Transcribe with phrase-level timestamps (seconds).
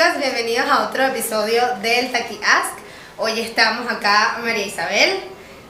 [0.00, 2.78] Bienvenidos a otro episodio del Taki Ask.
[3.18, 5.20] Hoy estamos acá María Isabel.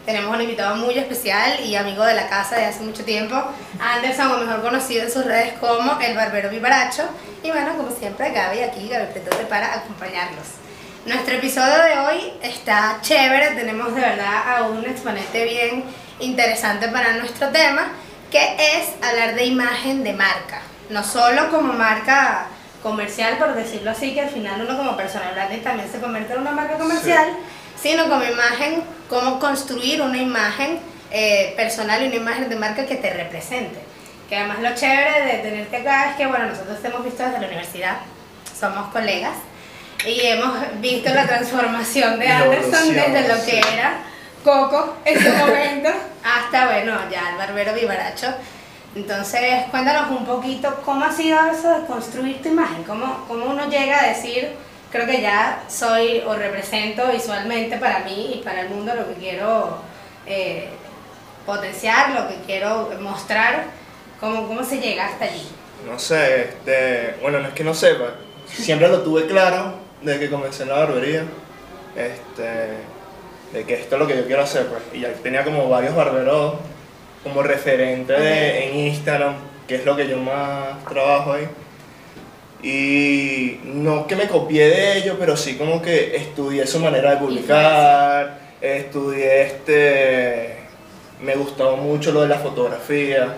[0.07, 3.35] Tenemos un invitado muy especial y amigo de la casa de hace mucho tiempo,
[3.81, 7.09] Anderson, o mejor conocido en sus redes como el Barbero Vivaracho.
[7.43, 10.47] Y bueno, como siempre, Gaby aquí, Gaby Pretote, para acompañarnos.
[11.07, 15.83] Nuestro episodio de hoy está chévere, tenemos de verdad a un exponente bien
[16.21, 17.89] interesante para nuestro tema,
[18.31, 20.63] que es hablar de imagen de marca.
[20.89, 22.47] No solo como marca
[22.83, 26.41] comercial, por decirlo así, que al final uno como personal branding también se convierte en
[26.41, 27.29] una marca comercial,
[27.81, 30.79] sino como imagen, cómo construir una imagen
[31.11, 33.79] eh, personal y una imagen de marca que te represente.
[34.29, 37.41] Que además lo chévere de tenerte acá es que, bueno, nosotros te hemos visto desde
[37.41, 37.97] la universidad,
[38.59, 39.35] somos colegas,
[40.07, 43.61] y hemos visto la transformación de Anderson desde lo que sí.
[43.75, 43.99] era
[44.43, 45.91] Coco en su momento
[46.25, 48.29] hasta, bueno, ya el barbero vivaracho.
[48.95, 53.69] Entonces, cuéntanos un poquito cómo ha sido eso de construir tu imagen, cómo, cómo uno
[53.69, 54.51] llega a decir,
[54.91, 59.15] creo que ya soy o represento visualmente para mí y para el mundo lo que
[59.15, 59.79] quiero
[60.27, 60.71] eh,
[61.47, 63.67] potenciar, lo que quiero mostrar,
[64.19, 65.49] cómo, cómo se llega hasta allí.
[65.87, 68.15] No sé, este, bueno, no es que no sepa,
[68.47, 71.25] siempre lo tuve claro desde que comencé en la barbería,
[71.95, 72.79] este,
[73.53, 75.95] de que esto es lo que yo quiero hacer, pues, y ya tenía como varios
[75.95, 76.55] barberos
[77.23, 79.35] como referente de- en Instagram,
[79.69, 81.47] que es lo que yo más trabajo ahí.
[82.63, 87.17] Y no que me copié de ellos, pero sí como que estudié su manera de
[87.17, 90.57] publicar, estudié este,
[91.23, 93.29] me gustaba mucho lo de la fotografía,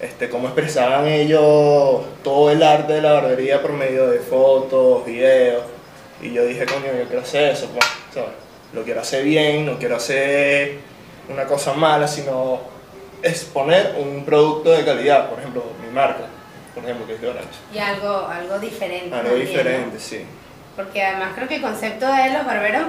[0.00, 5.64] este, cómo expresaban ellos todo el arte de la barbería por medio de fotos, videos.
[6.22, 8.30] Y yo dije, coño, yo quiero hacer eso, pues, ¿sabes?
[8.72, 10.78] Lo quiero hacer bien, no quiero hacer
[11.28, 12.60] una cosa mala, sino
[13.22, 16.24] exponer un producto de calidad, por ejemplo, mi marca,
[16.74, 17.48] por ejemplo, que es de Orange.
[17.72, 19.14] Y algo, algo diferente.
[19.14, 19.48] Algo también, ¿no?
[19.50, 20.24] diferente, sí.
[20.76, 22.82] Porque además creo que el concepto de los barberos,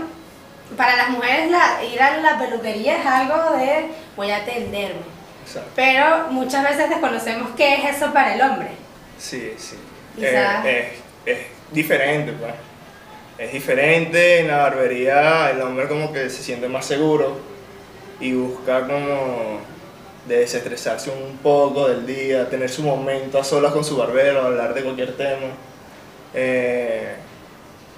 [0.76, 5.02] para las mujeres la, ir a la peluquería es algo de voy a atenderme.
[5.46, 5.72] Exacto.
[5.76, 8.70] Pero muchas veces desconocemos qué es eso para el hombre.
[9.18, 9.78] Sí, sí.
[10.16, 10.94] Quizás- Eh,
[11.26, 12.54] es, es diferente, pues.
[13.38, 17.38] Es diferente, en la barbería el hombre como que se siente más seguro
[18.20, 19.60] y busca como
[20.28, 24.84] desestresarse un poco del día, tener su momento a solas con su barbero, hablar de
[24.84, 25.48] cualquier tema.
[26.34, 27.16] Eh,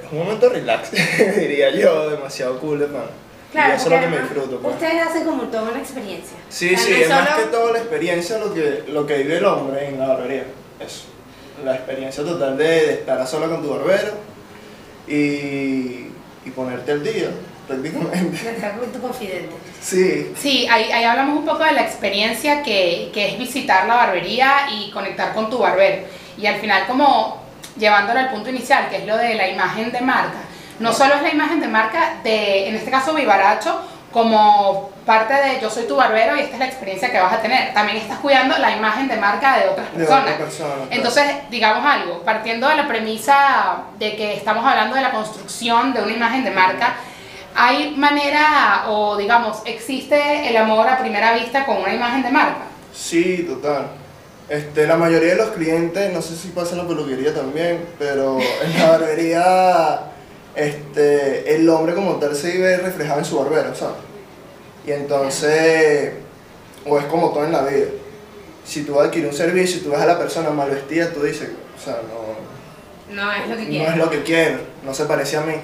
[0.04, 0.92] es un momento relax,
[1.38, 3.04] diría yo, demasiado cool de pan.
[3.54, 4.60] y eso es lo que me disfruto.
[4.60, 4.76] pues.
[4.76, 6.38] Ustedes hacen como toda una experiencia.
[6.50, 9.18] Sí, O sea, sí, no es más que todo la experiencia lo que, lo que
[9.18, 10.44] vive el hombre en la barbería.
[10.80, 11.06] Eso.
[11.66, 14.12] La experiencia total de, de estar a sola con tu barbero
[15.08, 16.08] y,
[16.46, 17.30] y ponerte al día,
[17.70, 18.52] prácticamente.
[18.52, 19.56] de con tu confidente.
[19.82, 23.96] Sí, Sí, ahí, ahí hablamos un poco de la experiencia que, que es visitar la
[23.96, 26.04] barbería y conectar con tu barbero.
[26.38, 27.42] Y al final como
[27.78, 30.40] llevándolo al punto inicial, que es lo de la imagen de marca.
[30.80, 33.82] No solo es la imagen de marca de, en este caso, Vivaracho,
[34.12, 37.42] como parte de yo soy tu barbero y esta es la experiencia que vas a
[37.42, 37.74] tener.
[37.74, 40.24] También estás cuidando la imagen de marca de otras de personas.
[40.24, 40.74] otra persona.
[40.76, 40.88] claro.
[40.92, 46.02] Entonces, digamos algo, partiendo de la premisa de que estamos hablando de la construcción de
[46.02, 46.96] una imagen de marca,
[47.60, 52.62] ¿hay manera o digamos, existe el amor a primera vista con una imagen de marca?
[52.94, 53.88] Sí, total.
[54.48, 58.40] Este, la mayoría de los clientes, no sé si pasa en la peluquería también, pero
[58.64, 60.00] en la barbería
[60.56, 63.98] este, el hombre como tal se ve reflejado en su barbero, ¿sabes?
[64.88, 66.14] Y entonces,
[66.86, 67.88] o es como todo en la vida.
[68.66, 71.12] Si tú vas a adquirir un servicio y tú ves a la persona mal vestida,
[71.12, 73.92] tú dices, o sea, no, No es lo que no quiero.
[73.92, 75.56] es lo que quiero, no se parece a mí.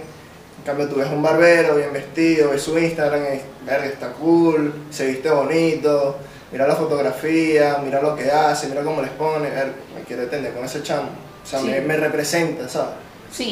[0.65, 4.73] En cambio, tú ves un barbero bien vestido, ves su Instagram, es, verga, está cool,
[4.89, 6.17] se viste bonito,
[6.51, 10.55] mira la fotografía, mira lo que hace, mira cómo les pone, ver, me quiere atender
[10.55, 11.09] con ese chamo.
[11.43, 11.67] O sea, Sí.
[11.67, 12.95] me, me representa, ¿sabes?
[13.31, 13.45] Sí.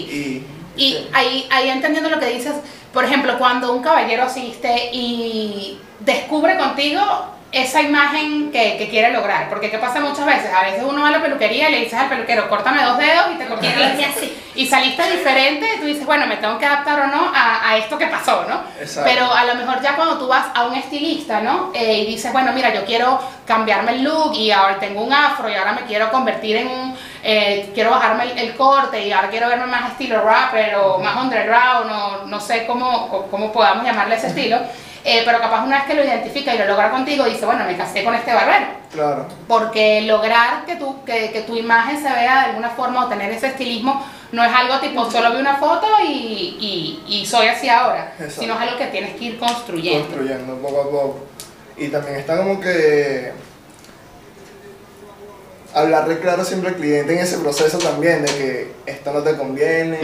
[0.76, 2.54] Y, Y ahí, ahí entendiendo lo que dices,
[2.92, 7.00] por ejemplo, cuando un caballero asiste y descubre contigo
[7.54, 10.52] esa imagen que, que quiere lograr, porque ¿qué pasa muchas veces?
[10.52, 13.28] A veces uno va a la peluquería y le dices al peluquero, córtame dos dedos
[13.34, 14.36] y te corta Quiero irme así.
[14.56, 17.96] y saliste diferente, tú dices, bueno, me tengo que adaptar o no a, a esto
[17.98, 18.62] que pasó, ¿no?
[18.82, 19.08] Exacto.
[19.12, 21.72] Pero a lo mejor ya cuando tú vas a un estilista, ¿no?
[21.76, 25.48] Eh, y dices, bueno, mira, yo quiero cambiarme el look y ahora tengo un afro
[25.48, 29.30] y ahora me quiero convertir en un, eh, quiero bajarme el, el corte y ahora
[29.30, 33.86] quiero verme más estilo rapper o más underground o no sé cómo, cómo- cómo podamos
[33.86, 34.60] llamarle ese estilo.
[35.06, 37.76] Eh, pero capaz una vez que lo identifica y lo logra contigo, dice, bueno, me
[37.76, 42.40] casé con este barbero claro, porque lograr que tu, que, que tu imagen se vea
[42.40, 45.88] de alguna forma o tener ese estilismo no es algo tipo solo vi una foto
[46.08, 48.42] y, y, y soy así ahora, Exacto.
[48.42, 50.08] sino es algo que tienes que ir construyendo.
[50.08, 51.20] construyendo poco a poco.
[51.78, 53.32] Y también está como que
[55.74, 60.00] hablarle claro siempre al cliente en ese proceso también, de que esto no te conviene,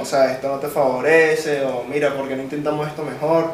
[0.00, 3.52] o sea, esto no te favorece, o mira, ¿por qué no intentamos esto mejor?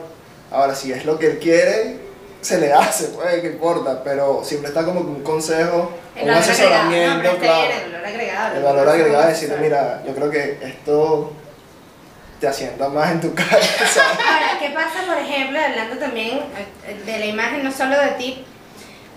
[0.54, 1.96] Ahora, si es lo que él quiere,
[2.40, 4.02] se le hace, pues, ¿qué importa?
[4.04, 7.72] Pero siempre está como que un consejo, El un valor agregado, no, asesoramiento, está claro.
[7.72, 8.56] el valor agregado.
[8.56, 11.32] El valor agregado es decirle, mira, yo creo que esto
[12.38, 14.18] te asienta más en tu cara, ¿sabes?
[14.18, 16.40] Ahora, ¿qué pasa, por ejemplo, hablando también
[16.86, 18.44] eh, de la imagen, no solo de ti,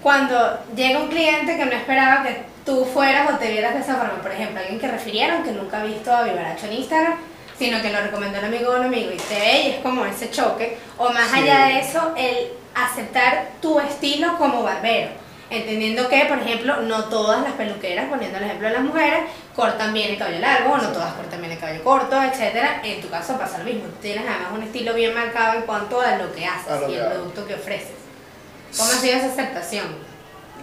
[0.01, 3.95] cuando llega un cliente que no esperaba que tú fueras o te vieras de esa
[3.95, 4.21] forma?
[4.21, 7.15] Por ejemplo, alguien que refirieron que nunca ha visto a Vivaracho en Instagram,
[7.57, 10.29] sino que lo recomendó un amigo un amigo y te ve y es como ese
[10.29, 10.77] choque.
[10.97, 11.39] O más Sí.
[11.39, 15.09] allá de eso, el aceptar tu estilo como barbero.
[15.49, 19.19] Entendiendo que, por ejemplo, no todas las peluqueras, poniendo el ejemplo de las mujeres,
[19.55, 20.93] cortan bien el cabello largo, o no Sí.
[20.93, 22.81] todas cortan bien el cabello corto, etcétera.
[22.83, 23.83] En tu caso pasa lo mismo.
[24.01, 26.97] Tienes además un estilo bien marcado en cuanto a lo que haces lo y que
[26.97, 27.11] el hago.
[27.13, 27.95] producto que ofreces.
[28.77, 29.85] ¿Cómo ha sido esa aceptación?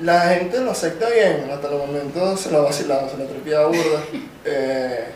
[0.03, 3.29] La gente lo acepta bien, hasta el momento se lo ha vacilado, se lo ha
[3.29, 4.01] trepiado burda.
[4.45, 5.07] Eh,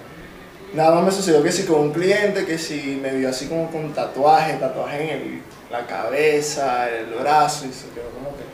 [0.75, 3.70] nada más me sucedió que si con un cliente, que si me vio así como
[3.70, 8.44] con tatuaje, tatuaje en el- la cabeza, el brazo, y se quedó como que...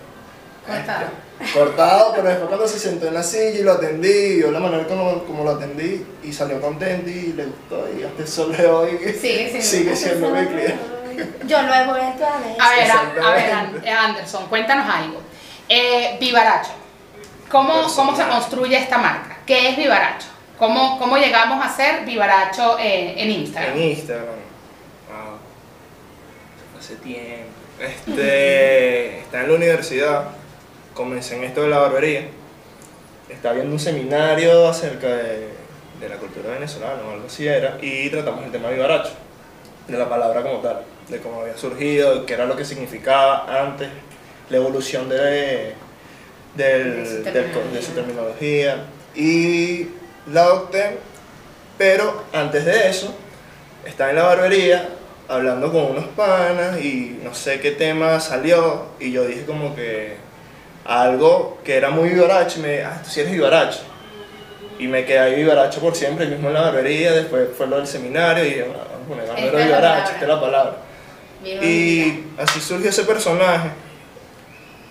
[0.67, 1.07] Cortado.
[1.53, 4.87] Cortado, pero después cuando se sentó en la silla y lo atendí, yo la manera
[4.87, 8.67] como, como lo atendí, y salió contento y le gustó, y hasta el sol de
[8.67, 10.77] hoy Sigue siendo, sigue siendo mi cliente.
[11.47, 12.57] Yo lo he vuelto a ver.
[12.61, 12.91] A ver,
[13.25, 13.53] a, ver.
[13.53, 15.21] An- Anderson, cuéntanos algo.
[15.69, 16.71] Eh, Vivaracho,
[17.51, 19.39] ¿cómo, ¿cómo se construye esta marca?
[19.47, 20.27] ¿Qué es Vivaracho?
[20.59, 23.77] ¿Cómo, cómo llegamos a ser Vivaracho eh, en Instagram?
[23.77, 24.27] En Instagram.
[25.09, 26.79] Wow.
[26.79, 27.51] Hace tiempo.
[27.81, 30.25] Este, está en la universidad.
[30.95, 32.29] Comencé en esto de la barbería.
[33.29, 35.49] Estaba viendo un seminario acerca de,
[36.01, 37.79] de la cultura venezolana o algo así era.
[37.83, 39.11] Y tratamos el tema de vivaracho.
[39.89, 40.83] De la palabra como tal.
[41.09, 43.89] De cómo había surgido, de qué era lo que significaba antes.
[44.51, 45.75] La evolución de,
[46.55, 48.85] del- De su del de su terminología.
[49.17, 49.89] Y
[50.33, 50.99] la adopté
[51.77, 53.13] pero antes de eso,
[53.85, 54.89] estaba en la barbería
[55.29, 60.17] hablando con unos panas y no sé qué tema salió y yo dije como que
[60.85, 63.81] algo que era muy vivaracho y me ah, tú sí eres vivaracho.
[64.79, 67.87] Y me quedé ahí vivaracho por siempre, mismo en la barbería, después fue lo del
[67.87, 70.13] seminario y dije, "Ah, vamos a poner Esta barbero es la vivaracho, palabra.
[70.13, 70.77] esta es la palabra.
[71.43, 71.73] Viva mi vida.
[71.73, 73.69] Y así surgió ese personaje,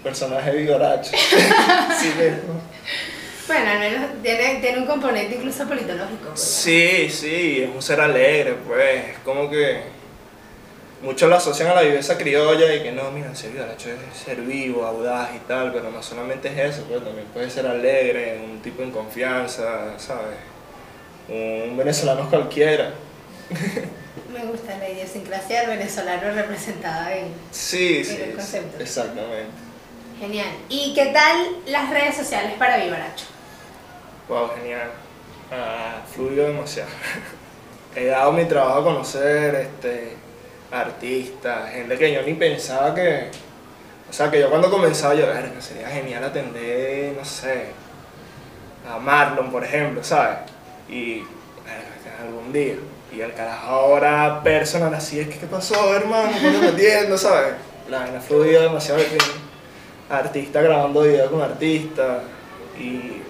[0.03, 1.11] personaje vivaracho.
[1.99, 2.11] sí.
[3.47, 6.29] Bueno, al menos tiene, tiene un componente incluso politológico.
[6.29, 6.39] pues.
[6.41, 9.81] Sí, sí, es un ser alegre, pues, es como que
[11.01, 14.41] muchos lo asocian a la viveza criolla y que no, mira, ser vivaracho es ser
[14.41, 18.61] vivo, audaz y tal, pero no solamente es eso, pues también puede ser alegre, un
[18.61, 20.37] tipo en confianza, ¿sabes?
[21.27, 22.93] Un venezolano cualquiera.
[24.33, 27.27] Me gusta la idiosincrasia del venezolano representada en...
[27.51, 28.81] Sí, En sí, el sí, concepto.
[28.81, 29.51] exactamente.
[30.23, 30.47] Genial.
[30.69, 33.25] ¿Y qué tal las redes sociales para Vivaracho?
[34.29, 34.89] Wow, genial.
[35.51, 36.89] Ah, fluido demasiado.
[37.95, 40.15] He dado mi trabajo a conocer este,
[40.71, 43.31] artistas, gente que yo ni pensaba que.
[44.09, 47.65] O sea, que yo cuando comenzaba yo, "Verga, sería genial atender, no sé,
[48.89, 50.37] a Marlon, por ejemplo, ¿sabes?
[50.87, 51.21] Y
[52.21, 52.75] algún día.
[53.13, 56.31] Y el carajo ahora personal así, es que, ¿qué pasó, hermano?
[56.39, 57.55] ¿Qué estás metiendo, sabes?
[57.89, 59.01] La vaina fluido demasiado.
[59.01, 59.42] de
[60.07, 62.21] que Artista grabando videos con artistas
[62.79, 63.21] y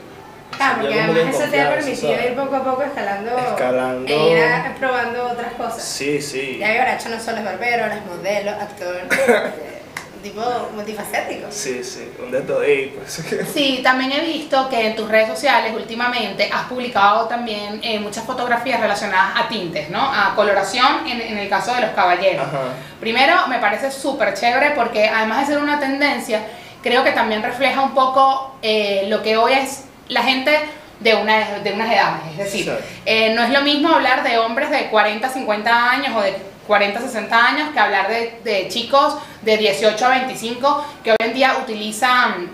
[0.60, 2.26] Ah, porque además eso te ha permitido ¿sabes?
[2.30, 4.08] ir poco a poco escalando, Escalando.
[4.14, 5.82] e ir a- probando otras cosas.
[5.84, 6.58] Sí, sí.
[6.60, 9.82] Ya Vivaracho no solo es barbero, ahora es modelo, actor, eh,
[10.16, 10.42] un tipo
[10.76, 11.48] multifacético.
[11.50, 13.24] Sí, sí, un de todo ahí, pues.
[13.54, 18.24] Sí, también he visto que en tus redes sociales últimamente has publicado también eh, muchas
[18.24, 20.00] fotografías relacionadas a tintes, ¿no?
[20.02, 22.46] A coloración en, en el caso de los caballeros.
[22.46, 22.60] Ajá.
[23.00, 26.42] Primero, me parece súper chévere porque además de ser una tendencia,
[26.84, 30.60] creo que también refleja un poco eh, lo que hoy es la gente
[31.00, 32.22] de, una, de unas edades.
[32.32, 36.22] Es decir, eh, no es lo mismo hablar de hombres de 40, 50 años o
[36.22, 36.36] de
[36.68, 41.34] 40, 60 años que hablar de, de chicos de 18 a 25 que hoy en
[41.34, 42.50] día utilizan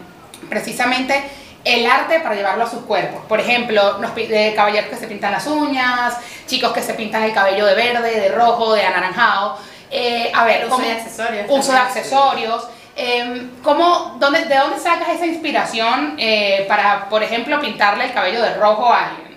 [0.49, 1.23] precisamente
[1.65, 3.21] el arte para llevarlo a sus cuerpos.
[3.27, 6.15] Por ejemplo, los de caballeros que se pintan las uñas,
[6.47, 9.57] chicos que se pintan el cabello de verde, de rojo, de anaranjado.
[9.91, 12.67] Eh, a ver, Uso ¿cómo- de accesorios Uso de accesorios.
[13.01, 18.41] Eh, ¿cómo, dónde, ¿De dónde sacas esa inspiración eh, para, por ejemplo, pintarle el cabello
[18.41, 19.29] de rojo a alguien?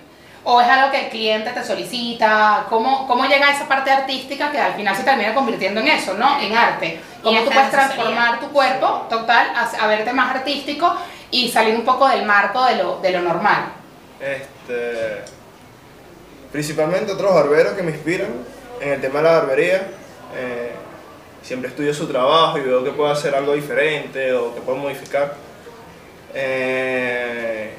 [0.42, 2.66] ¿O es algo que el cliente te solicita?
[2.68, 6.40] ¿Cómo, ¿Cómo llega esa parte artística que al final se termina convirtiendo en eso, ¿no?
[6.40, 7.00] En arte.
[7.22, 10.92] ¿Cómo tú puedes transformar tu cuerpo total a, a verte más artístico
[11.30, 13.66] y salir un poco del marco de lo, de lo normal?
[14.18, 15.22] Este.
[16.50, 18.30] Principalmente otros barberos que me inspiran
[18.80, 19.82] en el tema de la barbería.
[20.34, 20.72] eh,
[21.42, 25.34] siempre estudio su trabajo y veo que puedo hacer algo diferente o que puedo modificar.
[26.34, 27.72] Eh,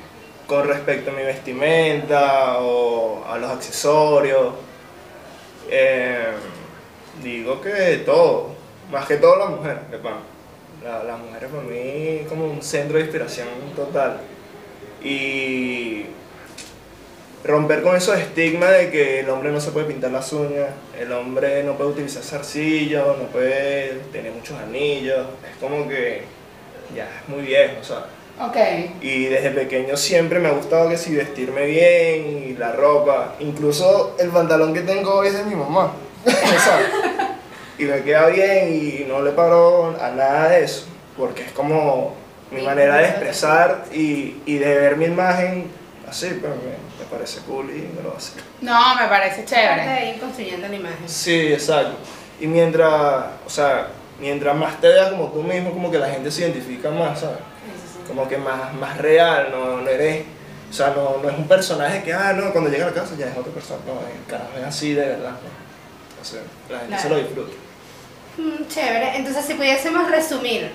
[0.47, 4.53] con respecto a mi vestimenta o a los accesorios.
[5.69, 6.33] Eh,
[7.23, 8.49] digo que todo,
[8.91, 10.15] más que todo la mujer, de pan.
[10.83, 14.19] La, las mujeres para mí como un centro de inspiración total.
[15.01, 16.05] Y
[17.43, 21.11] romper con esos estigmas de que el hombre no se puede pintar las uñas, el
[21.11, 26.23] hombre no puede utilizar zarcillo, no puede tener muchos anillos, es como que
[26.95, 28.05] ya es muy viejo, ¿sabes?
[28.39, 28.57] Ok.
[29.01, 34.15] Y desde pequeño siempre me ha gustado que si vestirme bien y la ropa, incluso
[34.19, 35.93] el pantalón que tengo hoy es de mi mamá,
[36.25, 36.87] ¿sabes?
[37.77, 40.85] Y me queda bien y no le paro a nada de eso,
[41.17, 42.15] porque es como
[42.51, 46.71] mi manera de expresar y, y de ver mi imagen así, pues me,
[47.03, 48.33] me parece cool y me lo hace.
[48.61, 49.87] No, me parece Parte chévere.
[49.87, 51.07] de ir construyendo la imagen.
[51.09, 51.95] Sí, exacto.
[52.39, 53.87] Y mientras, o sea,
[54.19, 57.37] mientras más te veas como tú mismo, como que la gente se identifica más, ¿sabes?
[57.37, 57.99] Sí.
[58.07, 60.25] Como que más, más real, no, no eres,
[60.69, 63.15] o sea, no, no es un personaje que, ah, no, cuando llega a la casa
[63.17, 65.31] ya es otra persona, no, el carajo es así de verdad.
[65.31, 65.63] ¿no?
[66.09, 67.53] Entonces, la gente se lo disfruta.
[68.37, 69.17] Mm, chévere.
[69.17, 70.71] Entonces, si pudiésemos resumir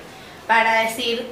[0.46, 1.26] para decir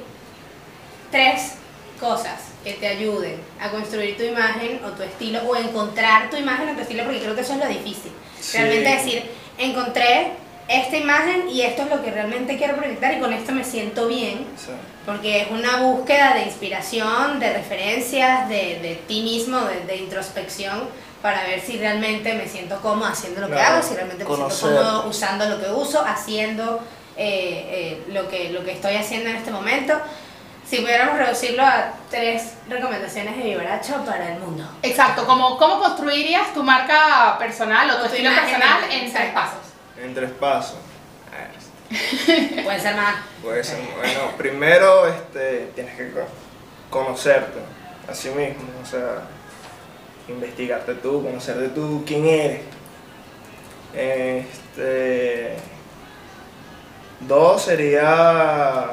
[1.11, 1.53] tres
[1.99, 6.69] cosas que te ayuden a construir tu imagen o tu estilo o encontrar tu imagen
[6.69, 8.11] o tu estilo, porque creo que eso es lo difícil.
[8.39, 8.57] Sí.
[8.57, 9.23] Realmente decir,
[9.57, 10.31] encontré
[10.67, 14.07] esta imagen y esto es lo que realmente quiero proyectar y con esto me siento
[14.07, 14.45] bien.
[14.57, 19.95] Sea, Porque es una búsqueda de inspiración, de referencias, de, de ti mismo, de, de
[19.95, 20.83] introspección,
[21.21, 24.29] para ver si realmente me siento cómodo haciendo lo que Claro, hago, si realmente me
[24.29, 24.75] siento conocerte.
[24.75, 26.81] cómodo usando lo que uso, haciendo
[27.15, 29.93] eh, eh, lo, que, lo que estoy haciendo en este momento.
[30.69, 34.67] Si pudiéramos reducirlo a tres recomendaciones de Vibaracho para el mundo.
[34.81, 39.17] Exacto, como cómo construirías tu marca personal o tu estilo personal en exacto.
[39.17, 39.59] tres pasos.
[40.03, 40.77] en tres pasos.
[41.31, 41.47] Ah,
[42.63, 43.15] Puede ser más.
[43.41, 46.27] Puede ser, bueno, primero este, tienes que co-
[46.89, 47.59] conocerte
[48.09, 49.21] a sí mismo, o sea,
[50.27, 52.61] investigarte tú, conocerte tú, quién eres.
[53.95, 55.55] Este,
[57.21, 58.87] dos sería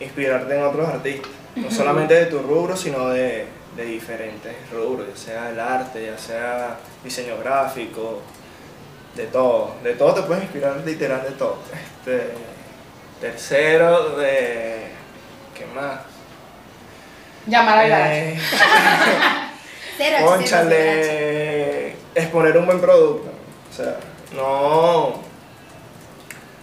[0.00, 5.16] inspirarte en otros artistas, no solamente de tu rubro, sino de, de diferentes rubros, ya
[5.16, 8.22] sea el arte, ya sea diseño gráfico,
[9.14, 11.58] de todo, de todo te puedes inspirar literal de todo.
[11.72, 12.32] Este,
[13.20, 14.88] tercero, de
[15.54, 16.00] ¿qué más?
[17.46, 18.14] Llamar a Vibaracho.
[18.14, 18.38] Eh.
[20.24, 23.30] Conchale, exponer un buen producto.
[23.70, 23.96] O sea,
[24.34, 25.22] no,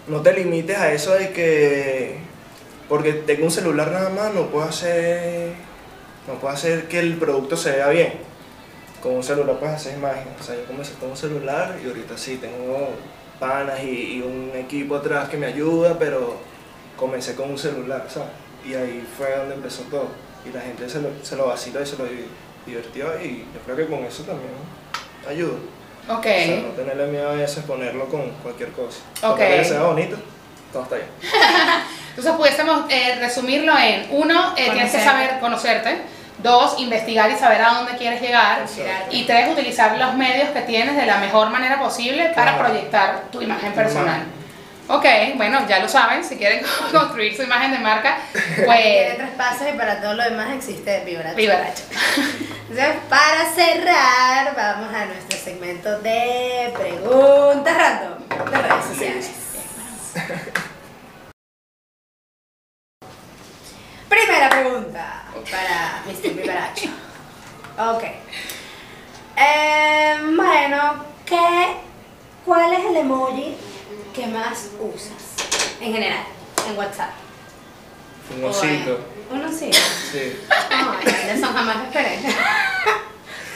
[0.08, 2.18] no te limites a eso de que
[2.94, 5.54] porque tengo un celular nada más no puedo hacer
[6.28, 8.14] no puedo hacer que el producto se vea bien.
[9.02, 10.28] Con un celular puedes hacer imagen.
[10.40, 12.90] O sea, yo comencé con un celular y ahorita sí tengo
[13.40, 16.38] panas y, y un equipo atrás que me ayuda, pero
[16.96, 18.30] comencé con un celular, ¿sabes?
[18.64, 20.10] Y ahí fue donde empezó todo.
[20.48, 22.28] Y la gente se lo, se lo vaciló y se lo di-
[22.68, 24.52] divirtió y yo creo que con eso también
[25.28, 25.58] ayuda.
[26.10, 26.20] Ok.
[26.20, 29.00] O sea, no tenerle miedo a eso, exponerlo con cualquier cosa.
[29.24, 29.40] Ok.
[29.40, 30.16] Que sea bonito,
[30.72, 31.08] todo está bien.
[32.16, 36.02] Entonces pudiésemos eh, resumirlo en uno, eh, tienes que saber conocerte.
[36.40, 38.66] Dos, investigar y saber a dónde quieres llegar.
[39.12, 42.68] Y tres, utilizar los medios que tienes de la mejor manera posible para Claro.
[42.70, 44.24] proyectar tu imagen personal.
[44.90, 45.06] Ok,
[45.36, 49.68] bueno, ya lo saben, si quieren construir su imagen de marca, Tiene pues tres pasos
[49.74, 51.36] y para todo lo demás existe Vibaracho.
[51.38, 51.84] Vibaracho.
[52.70, 59.32] Entonces, para cerrar, vamos a nuestro segmento de preguntas random de redes sociales.
[64.44, 66.34] Primera pregunta para Mr.
[66.36, 66.90] Vibaracho.
[67.78, 68.04] Ok.
[69.38, 71.78] Eh, bueno, ¿qué,
[72.44, 73.56] ¿cuál es el emoji
[74.14, 75.48] que más usas
[75.80, 76.26] en general
[76.68, 77.12] en WhatsApp?
[78.36, 79.00] Un osito.
[79.32, 79.78] Un osito.
[80.12, 80.38] Sí.
[80.50, 82.20] Ay, Anderson, jamás lo esperé.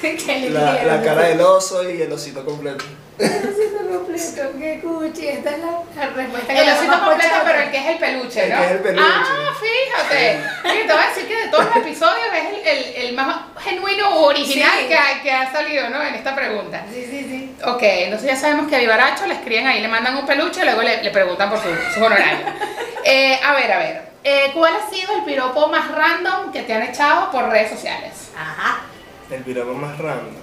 [0.50, 2.86] La, la cara del oso y el osito completo.
[3.18, 5.28] El osito completo, qué cuchi.
[5.28, 7.98] Esta es la, la respuesta que El le osito completo, pero el que es el
[7.98, 8.58] peluche, El ¿no?
[8.58, 9.08] que es el peluche.
[9.10, 10.40] Ah, fíjate.
[10.64, 13.38] Sí, te voy a decir que de todos los episodios es el, el, el más
[13.60, 14.88] genuino original Sí.
[14.88, 16.04] que, ha, que ha salido, ¿no?
[16.04, 16.84] En esta pregunta.
[16.94, 17.56] Sí, sí, sí.
[17.66, 20.66] Ok, entonces ya sabemos que a Vivaracho le escriben ahí, le mandan un peluche y
[20.66, 22.46] luego le, le preguntan por su, su honorario.
[23.10, 24.02] Eh, a ver, a ver.
[24.26, 28.12] eh, ¿Cuál ha sido el piropo más random que te han echado por redes sociales?
[28.38, 28.82] Ajá.
[29.30, 30.36] El piropo más random.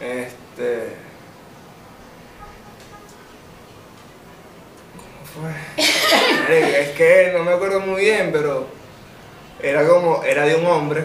[0.00, 0.96] Este.
[4.96, 5.84] ¿Cómo fue?
[6.80, 8.68] Es que no me acuerdo muy bien, pero
[9.60, 11.04] era como, era de un hombre.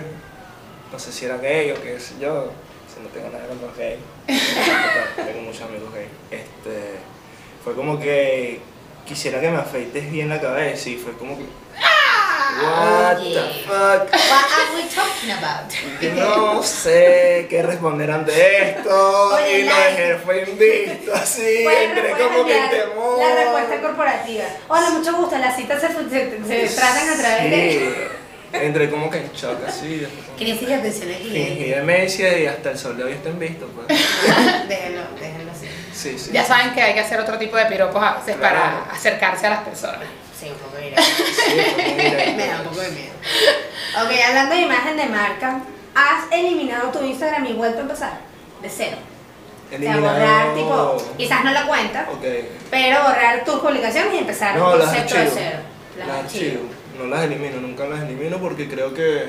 [0.91, 2.51] No sé si era gay o qué sé yo.
[2.93, 3.99] Si no tengo nada con los gays.
[5.15, 6.07] tengo muchos amigos gay.
[6.29, 6.99] Este.
[7.63, 8.61] Fue como que
[9.07, 11.45] quisiera que me afeites bien la cabeza y fue como que.
[12.61, 13.33] What Oye.
[13.33, 14.09] the fuck?
[14.99, 15.71] Talking about?
[16.15, 22.11] No sé qué responder ante esto Oye, y lo la- dejé fue invisto así, entré
[22.11, 23.19] como que en temor.
[23.19, 24.43] La respuesta corporativa.
[24.67, 25.37] Hola, mucho gusto.
[25.37, 28.09] Las citas se, se, se tratan a través de
[28.51, 32.37] Sí, entré como que en shock así, después como crisis de atención al fingí demencia
[32.39, 33.87] y hasta el sol de hoy está en visto, pues.
[34.67, 35.67] Déjenlo, déjenlo así.
[35.93, 36.31] Sí, sí.
[36.33, 38.55] Ya saben que hay que hacer otro tipo de piropos a veces Claro.
[38.55, 39.99] para acercarse a las personas.
[40.39, 43.13] Sí, un poco de Sí, mira, Me da un poco de miedo.
[43.96, 45.62] Ok, hablando de imagen de marca,
[45.96, 48.13] ¿has eliminado tu Instagram y vuelto a empezar?
[48.62, 48.98] De cero.
[49.65, 52.24] O sea, eliminado- borrar, tipo, quizás no la cuenta, Ok.
[52.69, 55.39] pero borrar tus publicaciones y empezar No, un las concepto de archivo.
[55.43, 55.60] cero.
[55.98, 56.62] Las archivo.
[56.98, 59.25] No las elimino, nunca las elimino porque creo que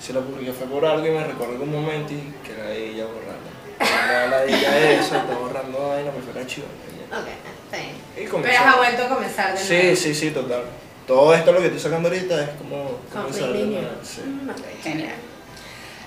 [0.00, 3.04] si la publiqué fue por algo y me recuerdo algún momento y que la ella
[3.06, 4.28] borrarla.
[4.30, 6.68] La ella eso, está borrando vaina, prefiero archivar.
[7.12, 7.28] Ok,
[7.64, 8.42] está bien.
[8.42, 9.96] Pero has vuelto a comenzar de Sí, nuevo.
[9.96, 10.62] sí, sí, total.
[11.06, 13.80] Todo esto lo que estoy sacando ahorita es como Completely nuevo.
[13.82, 14.04] new.
[14.04, 14.20] Sí.
[14.22, 14.82] Mm.
[14.82, 15.14] Genial.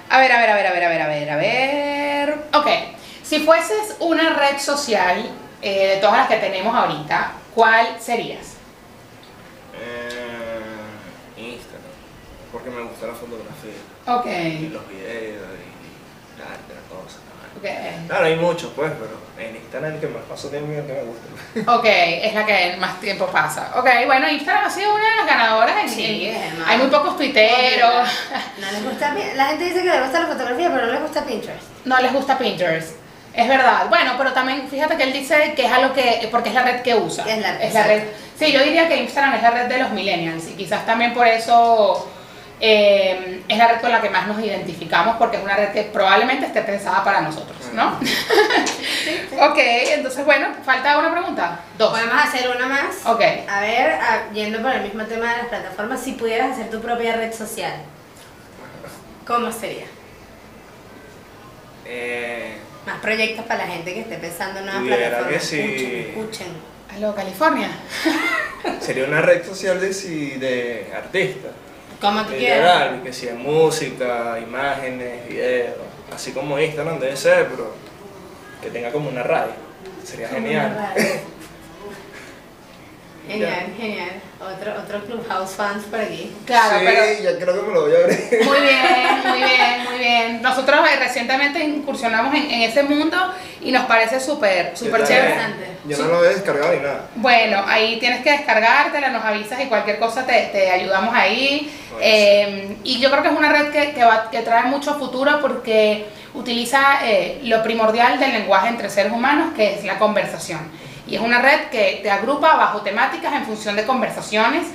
[0.10, 2.36] A ver, a ver, a ver, a ver, a ver, a ver, a ver.
[2.54, 2.68] Ok,
[3.24, 5.30] si fueses una red social
[5.62, 8.56] eh, de todas las que tenemos ahorita, ¿cuál serías?
[9.74, 10.60] Eh,
[11.38, 11.92] Instagram,
[12.52, 13.72] porque me gusta la fotografía
[14.08, 16.84] Ok, y los videos y el arte, las
[18.08, 20.94] Claro, hay muchos pues, pero en Instagram el que más paso tiempo y el que
[20.94, 21.74] me gusta.
[21.76, 23.72] Ok, es la que más tiempo pasa.
[23.76, 25.76] Ok, bueno, Instagram ha sido una de las ganadoras.
[25.84, 28.08] En, Sí, en- es hay muy pocos tuiteros,
[28.60, 31.24] No les gusta La gente dice que les gusta la fotografía, pero no les gusta
[31.26, 31.64] Pinterest.
[31.86, 32.96] no les gusta Pinterest.
[33.34, 33.88] Es verdad.
[33.88, 36.82] Bueno, pero también fíjate que él dice que es algo que, porque es la red
[36.82, 37.24] que usa.
[37.28, 38.04] Es la- es la red.
[38.38, 41.26] Sí, yo diría que Instagram es la red de los millennials y quizás también por
[41.28, 42.11] eso
[42.64, 45.84] eh, es la red con la que más nos identificamos porque es una red que
[45.84, 47.98] probablemente esté pensada para nosotros, ¿no?
[49.50, 51.60] ok, entonces bueno, falta una pregunta.
[51.78, 51.90] Dos.
[51.92, 53.04] Podemos hacer una más.
[53.06, 53.22] Ok.
[53.50, 56.80] A ver, a- yendo por el mismo tema de las plataformas, si pudieras hacer tu
[56.82, 57.74] propia red social,
[59.26, 59.86] ¿cómo sería?
[61.86, 65.34] Eh, Más proyectos para la gente que esté pensando en nuevas plataformas.
[65.34, 65.60] que sí.
[65.60, 66.48] Escuchen, escuchen.
[66.96, 67.70] Aló, California.
[68.82, 71.52] sería una red social de, si- de artistas.
[72.02, 73.02] Como tú quieras.
[73.04, 75.76] Que si de música, imágenes, videos,
[76.14, 77.74] así como Instagram debe ser, pero
[78.62, 79.54] que tenga como una radio.
[80.04, 80.72] Sería Como genial.
[80.72, 81.04] una radio.
[83.28, 84.10] Genial, genial.
[84.42, 86.32] Otro, otro Clubhouse fans por aquí.
[86.46, 88.20] Claro, sí, pero ya creo que me lo voy a abrir.
[88.44, 90.42] Muy bien, muy bien, muy bien.
[90.42, 93.18] Nosotros eh, recientemente incursionamos en, en ese mundo
[93.62, 95.30] y nos parece súper, súper chévere.
[95.30, 95.66] interesante.
[95.86, 97.06] Yo no lo he descargado ni nada.
[97.16, 101.72] Bueno, ahí tienes que descargártela, nos avisas y cualquier cosa te, te ayudamos ahí.
[101.92, 102.02] Pues.
[102.04, 105.40] Eh, y yo creo que es una red que, que, va- que trae mucho futuro
[105.40, 110.60] porque utiliza eh, lo primordial del lenguaje entre seres humanos, que es la conversación.
[111.08, 114.68] Y es una red que te agrupa bajo temáticas en función de conversaciones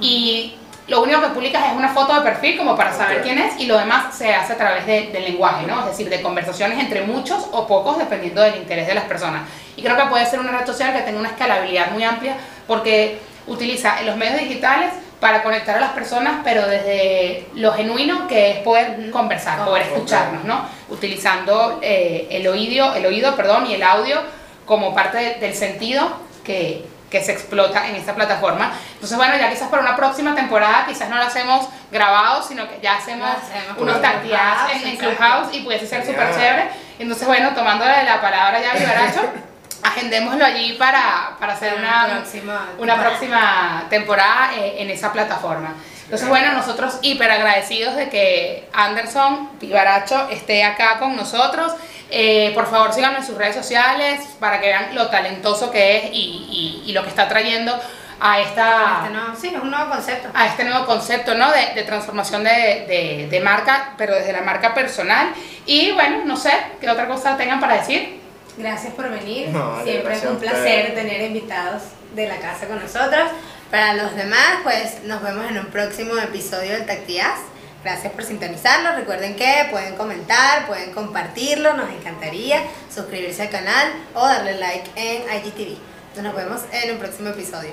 [0.00, 0.54] y
[0.88, 3.22] lo único que publicas es una foto de perfil como para saber Ok.
[3.22, 5.80] quién es y lo demás se hace a través de- del lenguaje, ¿no?
[5.80, 9.42] Es decir, de conversaciones entre muchos o pocos dependiendo del interés de las personas.
[9.76, 13.18] Y creo que puede ser una red social que tenga una escalabilidad muy amplia porque
[13.46, 18.58] utiliza los medios digitales para conectar a las personas, pero desde lo genuino que es
[18.58, 20.64] poder conversar, poder escucharnos, ¿no?
[20.88, 24.20] Utilizando eh, el oído, el oído, perdón, y el audio
[24.66, 26.10] como parte de- del sentido
[26.44, 28.72] que, que se explota en esta plataforma.
[28.94, 32.78] Entonces, bueno, ya quizás para una próxima temporada, quizás no lo hacemos grabado, sino que
[32.82, 34.96] ya hacemos hacemos unos Clubhouse, en, en.
[34.96, 36.70] Clubhouse y pudiese ser súper chévere.
[36.98, 39.20] Entonces, bueno, tomándole la palabra ya a Vivaracho,
[39.82, 43.02] agendémoslo allí para, para hacer una, próxima una temporada.
[43.10, 45.74] próxima temporada eh, en esa plataforma.
[46.04, 51.72] Entonces, bueno, nosotros hiper agradecidos de que Anderson Vivaracho esté acá con nosotros.
[52.14, 56.04] Eh, por favor, síganlo en sus redes sociales para que vean lo talentoso que es
[56.12, 57.74] y, y- y lo que está trayendo
[58.20, 60.28] a esta Este no, sí, es un nuevo concepto.
[60.34, 61.50] a este nuevo concepto ¿no?
[61.50, 62.50] de, de transformación de,
[62.86, 65.28] de- de marca, pero desde la marca personal.
[65.64, 68.20] Y bueno, no sé, ¿qué otra cosa tengan para decir?
[68.58, 69.48] Gracias por venir.
[69.48, 71.82] No, Siempre es un placer tener invitados
[72.14, 73.30] de la casa con nosotros.
[73.70, 77.38] Para los demás, pues nos vemos en un próximo episodio del Tactias.
[77.82, 78.96] Gracias por sintonizarnos.
[78.96, 85.22] Recuerden que pueden comentar, pueden compartirlo, nos encantaría suscribirse al canal o darle like en
[85.22, 85.78] IGTV.
[86.22, 87.72] Nos vemos en un próximo episodio.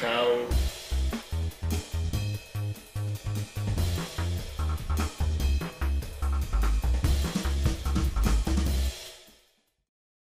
[0.00, 0.75] Chao.